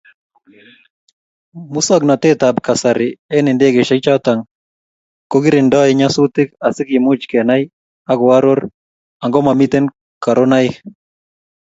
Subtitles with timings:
[1.73, 4.39] Musoknatetab kasari eng indegeisyechotok
[5.31, 7.63] kokiringdoi nyasutiik asi kemuch kenai
[8.11, 8.61] ak koaror
[9.23, 9.83] angomitei
[10.23, 10.73] karonaik.